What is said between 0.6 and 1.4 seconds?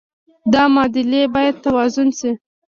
معادلې